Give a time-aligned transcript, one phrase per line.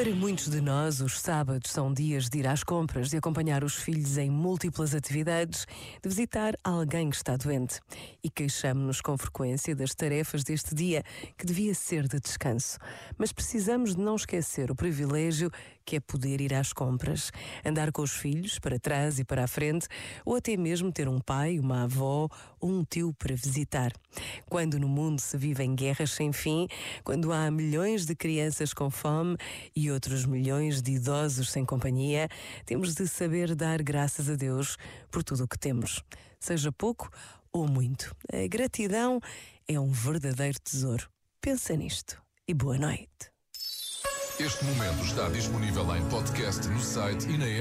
[0.00, 3.74] Para muitos de nós, os sábados são dias de ir às compras, de acompanhar os
[3.74, 5.66] filhos em múltiplas atividades,
[6.02, 7.80] de visitar alguém que está doente.
[8.24, 11.04] E queixamos-nos com frequência das tarefas deste dia,
[11.36, 12.78] que devia ser de descanso.
[13.18, 15.52] Mas precisamos de não esquecer o privilégio
[15.84, 17.32] que é poder ir às compras,
[17.66, 19.88] andar com os filhos para trás e para a frente,
[20.24, 22.28] ou até mesmo ter um pai, uma avó
[22.60, 23.92] ou um tio para visitar.
[24.48, 26.68] Quando no mundo se vivem guerras sem fim,
[27.02, 29.36] quando há milhões de crianças com fome
[29.74, 32.28] e outros milhões de idosos sem companhia,
[32.64, 34.76] temos de saber dar graças a Deus
[35.10, 36.02] por tudo o que temos,
[36.38, 37.10] seja pouco
[37.52, 38.14] ou muito.
[38.32, 39.20] A gratidão
[39.66, 41.08] é um verdadeiro tesouro.
[41.40, 43.30] Pensa nisto e boa noite.
[44.38, 47.58] Este momento está disponível em podcast no site e na app.